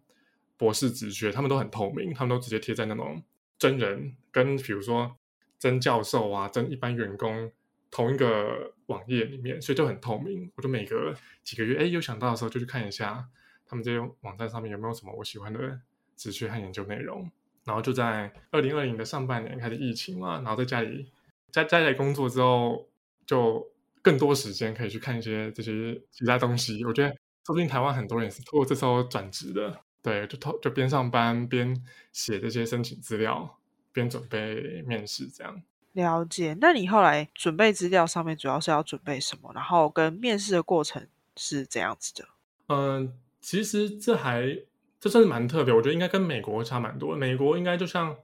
[0.58, 3.24] 博士职缺，他们都很透明，他们都直接贴在那种
[3.58, 5.18] 真人跟比如说
[5.60, 7.52] 真教授啊、真一般员工。
[7.90, 10.52] 同一个网页里面，所以就很透明。
[10.56, 13.26] 我就每隔几个月，哎，有想到的时候就去看一下
[13.66, 15.80] 他们这些网站上面有没有什么我喜欢的
[16.18, 17.32] 职缺和研究内容。
[17.64, 21.06] 然后就在二零二零的上半年开始疫情嘛，然后在家里
[21.52, 22.88] 在在家里工作之后，
[23.26, 23.68] 就
[24.02, 26.86] 更多时间可以去看一些这些其他东西。
[26.86, 27.10] 我觉得
[27.46, 31.76] 说不定台湾很多人也是通过这时候转职的，对，就偷就边上班边
[32.14, 33.58] 写这些申请资料，
[33.92, 35.62] 边准备面试这样。
[35.92, 39.52] 了解，那你后来准备资料上面主要是要准备什么？
[39.54, 42.28] 然后跟面试的过程是怎样子的？
[42.68, 44.58] 嗯，其实这还
[45.08, 47.16] 这算是蛮特别，我觉得应该跟美国差蛮多。
[47.16, 48.18] 美国应该就像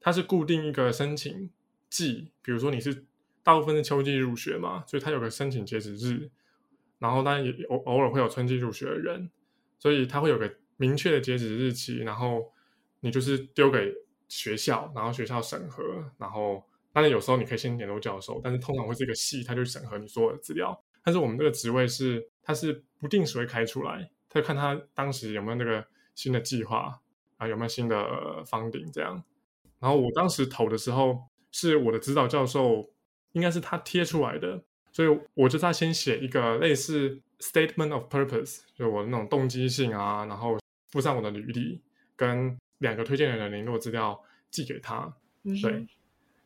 [0.00, 1.50] 它是固定一个申请
[1.88, 3.04] 季，比如说你是
[3.42, 6.30] 大部分是秋季入学嘛，所以它有个申请截止日，
[6.98, 9.30] 然后当然也偶偶尔会有春季入学的人，
[9.78, 12.50] 所以它会有个明确的截止日期，然后
[13.00, 13.94] 你就是丢给
[14.28, 15.82] 学校，然后学校审核，
[16.18, 16.64] 然后。
[16.92, 20.76] 当然，有时候你可以先联络教授，但是通常会是一个系，他就审核你所有的资料。
[21.04, 27.00] 但是我们这个职位是，他是不定时会开出来，他就看他当时有没有那个新的计划
[27.38, 29.22] 啊，有没有新的方顶这样。
[29.78, 32.90] 然后我当时投的时候，是我的指导教授，
[33.32, 40.58] 应该是他贴出来的，所以我就他先写一个类似 statement of purpose，就我的那种动机性啊，然后
[40.90, 41.80] 附上我的履历
[42.14, 45.14] 跟两个推荐人的联络资料寄给他，
[45.62, 45.86] 对。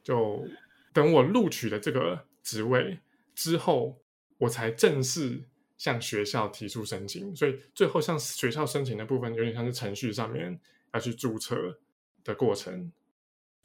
[0.03, 0.47] 就
[0.93, 3.01] 等我录取了这个职位
[3.35, 3.99] 之后，
[4.37, 5.43] 我才正式
[5.85, 7.37] 向学校提出申请。
[7.37, 10.59] 所以最后向学校申请的部分，有点像是程序上面
[10.95, 11.79] 要去注册
[12.25, 12.91] 的过程。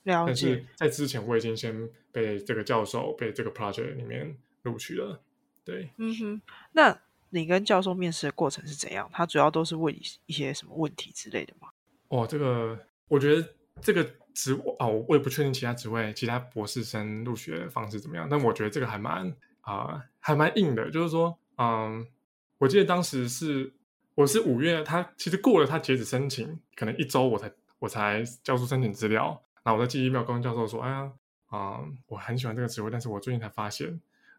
[0.03, 0.27] 了解。
[0.27, 5.21] 但是在之前，我已经先被这个教授被这个 project 里面录取了。
[5.63, 6.41] 对，嗯哼。
[6.73, 9.09] 那你跟教授面试的过程是怎样？
[9.13, 11.69] 他主要都是问一些什么问题之类的吗？
[12.09, 12.77] 哦，这个
[13.07, 14.05] 我觉得这个。
[14.31, 20.89] 职哦，我也不确定其他职位、其他博士生入学方式怎么样，但我觉得这个还蛮啊，还蛮硬的。
[20.91, 22.07] 就是说，嗯，
[22.57, 23.73] 我记得当时是
[24.15, 29.43] 我是五月，他其实过了他截止申请，可能一周我才我才交出申请资料。
[29.61, 31.11] 然后我在寄 email 跟教授说：“哎呀，
[31.47, 33.87] 啊，我很喜欢这个职位，但是我最近才发现。”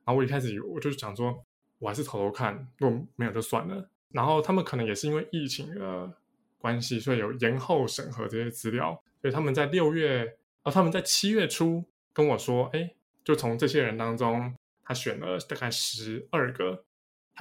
[0.02, 1.44] 然后我一开始我就想说，
[1.78, 3.87] 我还是偷偷看，如果没有就算了。
[4.12, 6.11] 然后他们可能也是因为疫情的
[6.56, 8.98] 关系，所以有延后审核这些资料。
[9.20, 16.83] 所以他们在六月，哦，他们在七月初跟我说，哎，就从这些人当中，他选了大概十二个，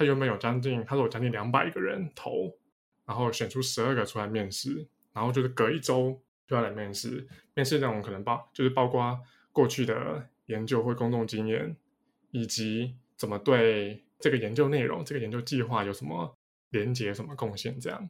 [0.00, 2.56] 他原本有将近，他说有将近两百个人投，
[3.04, 9.20] 然后选出十二个出来面试，然后就是隔一周就要来面试，面试内容可能包就是包括
[9.52, 11.76] 过去的研究或公众经验，
[12.30, 16.34] 以及怎么对这个研究内容、这个研究计划有什么
[16.70, 18.08] 连接、什么贡献这样，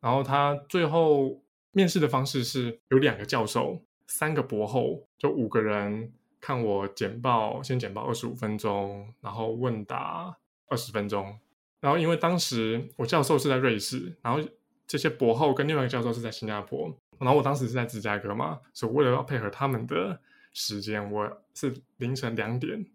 [0.00, 1.40] 然后他最后。
[1.72, 10.36] 面试的方式是有两个教授，三个博后，就五个人看我简报，先简报二十五分钟，然后问答
[10.70, 11.38] 二十分钟。
[11.80, 14.40] 然后因为当时我教授是在瑞士，然后
[14.86, 20.18] 这些博后跟另外一个教授是在新加坡，然后我当时是在芝加哥嘛，所以为了要配合他们的
[20.54, 22.86] 时间，我是凌晨两点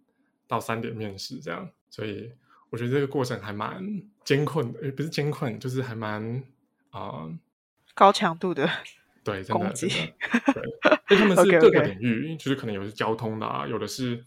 [0.47, 1.69] 到三点面试这样。
[1.91, 2.31] 所以
[2.71, 6.43] 我觉得这个过程还蛮艰困的，不是艰困，就是还蛮
[6.89, 7.29] 啊。
[7.93, 8.69] 高强度的
[9.23, 9.95] 对，真的真的，
[11.07, 14.17] 对，他们 是各个领域，就是可能有的是交通的，啊，有的是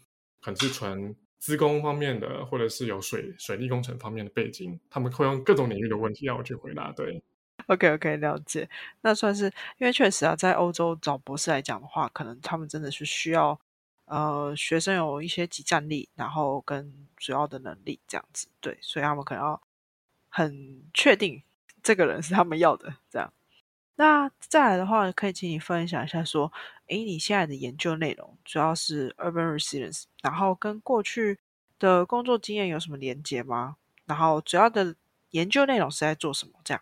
[0.41, 6.91] 可能是纯资工方面的，或者是有水水利工程方面的背景，他们会用各种领域的问题让我去回答。
[6.93, 7.23] 对
[7.67, 8.69] ，OK OK，了解。
[9.03, 9.45] 那算是
[9.79, 13.59] 因为确实啊，在欧洲找博士来讲的话，可能他们真的是需要
[14.07, 18.49] 呃学生有一些集战力，然后跟主要的能力这样子。
[18.61, 19.63] 对，所以他们可能要
[20.29, 21.43] 很确定
[21.83, 23.33] 这个人是他们要的这样。
[24.01, 26.53] 那再来的话，可以请你分享一下，说，
[26.87, 31.41] 诶，你现在的研究内容主要是 urban resilience，然后跟过去
[31.81, 33.75] 的工作经验有什么连接吗？
[34.07, 34.95] 然后主要的
[35.31, 36.53] 研究内容是在做什么？
[36.63, 36.81] 这样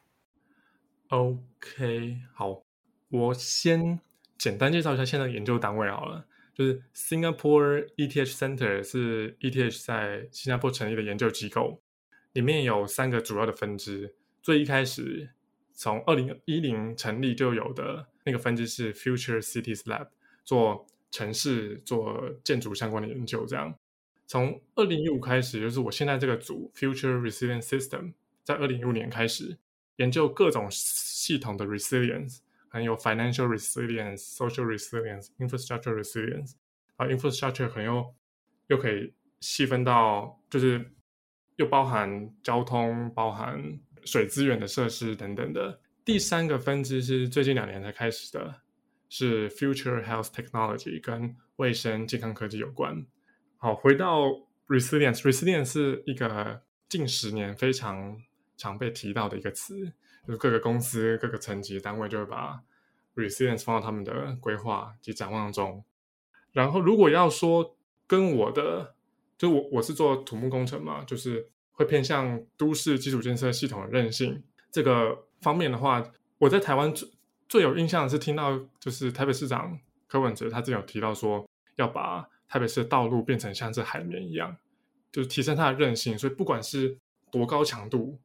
[1.08, 2.62] ？OK，好，
[3.08, 3.98] 我先
[4.36, 11.80] 简单介绍一下现在研究单位好了，就是 Singapore ETH Center 是 ETH 在新加坡成立的研究机构，
[12.34, 15.30] 里面有三个主要的分支，最一开始。
[15.78, 20.08] 从二零一零成立就有的那个分支是 Future Cities Lab，
[20.42, 23.44] 做城市、做建筑相关的研究。
[23.44, 23.78] 这样，
[24.26, 29.58] 从二零一五开始，就是我现在这个组 Future Resilience System，在二零一五年开始
[29.96, 32.38] 研究各种系统的 resilience，
[32.68, 36.54] 可能有 financial resilience、social resilience、infrastructure resilience，
[36.96, 38.14] 然后 infrastructure 可能又
[38.68, 40.90] 又可以细分到，就是
[41.56, 43.78] 又包含交通，包含。
[44.06, 45.78] 水资源的设施等等的。
[46.02, 48.62] 第三个分支是最近两年才开始的，
[49.10, 53.04] 是 Future Health Technology，跟卫生健康科技有关。
[53.58, 54.26] 好，回到
[54.68, 58.22] Resilience，Resilience 是一个近十年非常
[58.56, 59.92] 常被提到的一个词，
[60.26, 62.60] 就是各个公司、各个层级单位就会把
[63.16, 65.84] resilience 放到他们的规划及展望中。
[66.52, 67.76] 然后，如果要说
[68.06, 68.94] 跟我的，
[69.36, 76.02] 就我我是做土木工程嘛，就是会偏向都市基础建设系统的韧性这个方面的话，
[76.38, 77.08] 我在台湾最
[77.48, 84.56] 最有印象的是听到，就是台北市长柯文哲他之前有提到说，要把台北市的道路变成像这海绵一样，
[85.12, 86.98] 就是提升它的韧性，所以不管是
[87.30, 88.18] 多高强度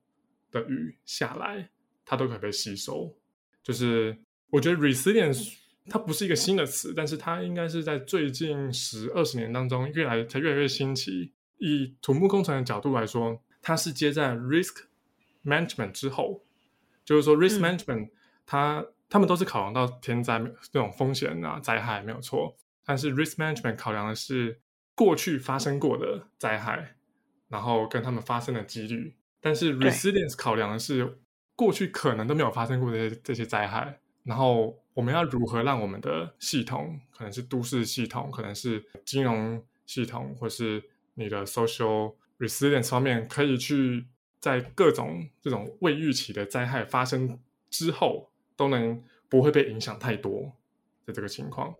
[0.49, 1.69] 的雨下来，
[2.03, 3.15] 它都可以被吸收。
[3.61, 4.17] 就是
[4.49, 5.57] 我觉得 resilience。
[5.89, 11.33] 它不是一个新的词，但是它应该是在最近十二十年当中越来才越来越新奇。
[11.61, 14.85] 以土木工程的角度来说，它是接在 risk
[15.45, 16.41] management 之后，
[17.05, 18.09] 就是说 risk management
[18.47, 20.39] 它他们都是考量到天灾
[20.71, 24.59] 这种风险啊灾害没有错，但是 risk management 考量的是
[24.95, 26.95] 过去发生过的灾害，
[27.47, 31.19] 然后跟他们发生的几率，但是 resilience 考量的是
[31.55, 33.99] 过去可能都没有发生过这些这些灾害。
[34.23, 40.83] 然后我们要如何让我们的系统，可能是都市系统，可能是金融系统，或是
[41.13, 44.07] 你的 social resilience 方面，可以去
[44.39, 47.39] 在各种这种未预期的灾害发生
[47.69, 50.53] 之后，都能不会被影响太多
[51.05, 51.75] 的这个情况。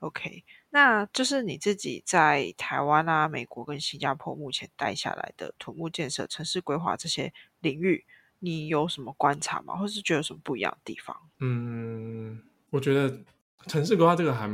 [0.00, 8.04] OK，那就是你自己在台湾啊、美国跟新加坡目前带下来的土木建设、城市规划这些领域。
[8.40, 9.74] 你有什么观察吗？
[9.74, 11.16] 或是觉得有什么不一样的地方？
[11.38, 13.18] 嗯，我觉得
[13.66, 14.46] 城市规划这个还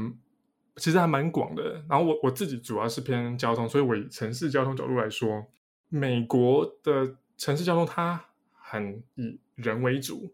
[0.76, 1.84] 其实还蛮广的。
[1.88, 5.46] 然后我我自己主要是偏交通，所以我以城市交通角度来说，
[5.88, 10.32] 美国的城市交通它很以人为主，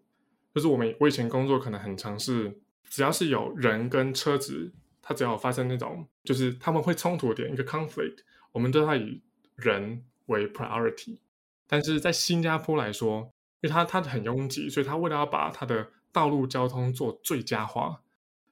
[0.55, 4.73] 就是我们我以前工作可能很尝试，只要是有人跟车子，
[5.03, 8.19] 它只要发生那种就是他们会冲突点一个 conflict，
[8.53, 9.23] 我们都要以
[9.57, 11.19] 人为 priority。
[11.67, 18.03] 但是在新加坡来说，因为它它很拥挤，所以它为了要把它的道路交通做最佳化，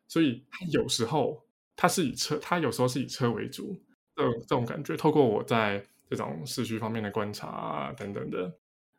[0.09, 1.44] 所以它有时候
[1.77, 3.73] 它是以车，它有时候是以车为主
[4.15, 4.97] 的这种感觉。
[4.97, 8.39] 透过我在这种市区方面的观察啊等等的，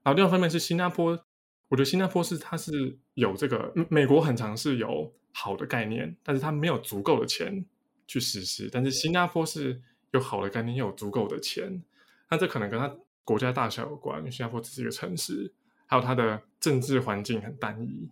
[0.04, 1.12] 然后另外一方面是新加坡，
[1.68, 7.66] 我觉得新加坡是它是有这个美国很常是有好的概念，但是它没有足够的钱
[8.08, 8.70] 去实施。
[8.72, 11.84] 但是新加坡是有好的概念，又有足够的钱，
[12.30, 14.22] 那这可能跟它国家大小有关。
[14.32, 15.54] 新加坡只是一个城市。
[15.88, 18.10] 还有它的政治环境很单一，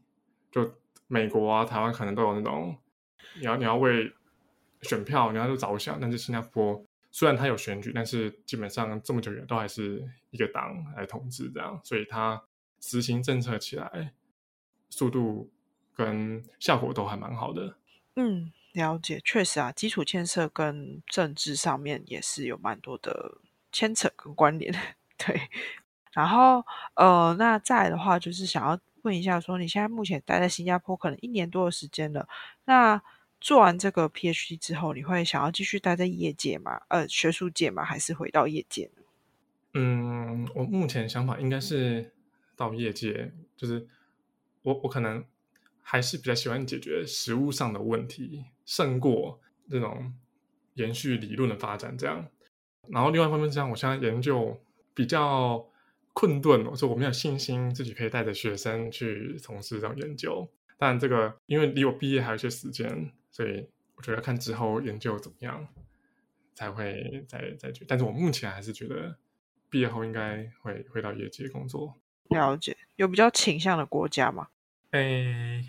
[0.51, 0.76] 就
[1.07, 2.78] 美国啊、台湾可能都有那种，
[3.39, 4.14] 你要你要为
[4.84, 12.44] 选票你要着想，但是新加坡虽然它有选举，但是基本上这么久远都还是一个党来统治这样，所以它
[12.80, 14.14] 执行政策起来
[14.90, 15.50] 速度
[15.96, 17.76] 跟效果都还蛮好的。
[18.16, 23.40] 嗯，了解，确实啊，基础建设跟政治上面也是有蛮多的
[23.72, 24.74] 牵扯跟关联，
[25.18, 25.40] 对。
[26.12, 26.64] 然后，
[26.94, 32.28] 呃，那再的话，就是想要问一下，说你现在目前待在新加坡，可能一年多的时间了。
[32.66, 33.02] 那
[33.44, 36.80] 做完这个 PhD 之后，你会想要继续待在业界吗？
[36.88, 37.84] 呃，学术界吗？
[37.84, 38.89] 还是回到业界？
[39.74, 42.14] 嗯，我目前想法应该是
[42.56, 43.86] 到业界，就是
[44.62, 45.26] 我我可能
[45.82, 50.14] 还是比较喜欢解决实物上的问题，胜过这种
[50.76, 52.26] 延续理论的发展这样。
[52.88, 54.58] 然后另外一方面，这样我现在研究
[54.94, 55.70] 比较。
[56.16, 60.48] 困顿，我说我没有信心自己可以带着学生去从事这种研究。
[60.78, 65.68] 但这个因为离我毕业还有一些时间，所以我觉得看之后研究怎么样
[66.56, 67.84] 才会再再去。
[67.86, 69.18] 但是我目前还是觉得
[69.70, 71.94] 毕业后应该会回到业界工作。
[72.30, 74.48] 了解，有比较倾向的国家吗？
[74.92, 75.66] 诶，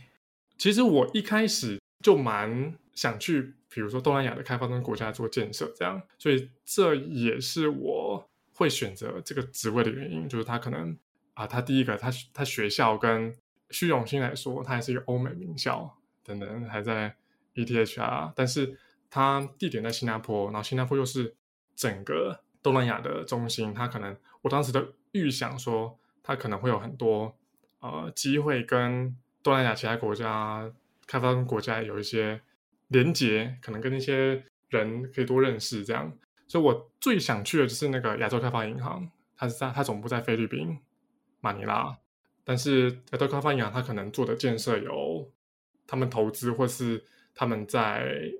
[0.56, 8.30] 其实我一开始就蛮想去，比如说东南亚的开发中国家做建设，这样，所以这也是我。
[8.56, 10.96] 会选择这个职位的原因，就是他可能
[11.32, 13.34] 啊，他第一个，他他学校跟
[13.70, 17.16] 虚荣心来说，他还是一个欧美名校等等，还在
[17.54, 18.78] ETH 啊，但是
[19.10, 21.34] 它地点在新加坡，然后新加坡又是
[21.76, 27.36] 整个东南亚的中心，它可能我当时的预想说，它可能会有很多
[27.80, 30.70] 呃机会跟东南亚其他国家
[31.06, 32.40] 开发中国家有一些
[32.88, 36.12] 连接，可能跟那些人可以多认识这样。
[36.46, 40.78] 所以我最想去的就是那个亚洲开发银行，它是在它总部在菲律宾
[41.40, 41.96] 马尼拉，
[42.44, 45.30] 但是亚洲开发银行它可能做的建设有
[45.86, 48.30] 他们投资或是他们在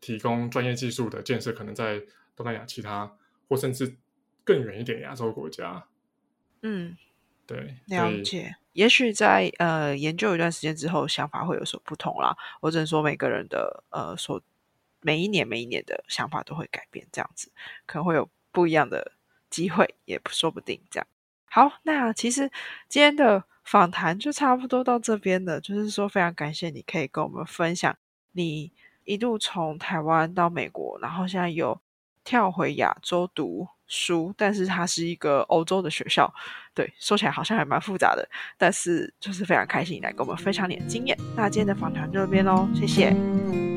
[0.00, 2.02] 提供专业技术的建设，可能在
[2.34, 3.16] 东南亚其他
[3.48, 3.96] 或甚至
[4.44, 5.86] 更远一点亚洲国家。
[6.62, 6.96] 嗯，
[7.46, 8.56] 对，了解。
[8.72, 12.36] 也许在呃研究一段时间之后，想法会有所不同啦。
[12.60, 14.42] 我只能说每个人的呃所。
[15.00, 17.52] 每一年每一年的想法都会改变，这样子
[17.86, 19.12] 可能会有不一样的
[19.48, 20.80] 机会，也说不定。
[20.90, 21.06] 这样
[21.46, 22.50] 好，那其实
[22.88, 25.60] 今天的访谈就差不多到这边了。
[25.60, 27.96] 就是说，非常感谢你可以跟我们分享
[28.38, 28.70] 你
[29.04, 31.78] 一度从台湾到美国，然后现在又
[32.22, 36.32] 跳回亚洲读书，但是它是一个欧洲的学校。
[36.72, 41.18] 对，说起来好像还蛮复杂的，但是就是非常开心来跟我们分享你的经验。
[41.34, 43.67] 那今天的访谈就这边喽，谢谢。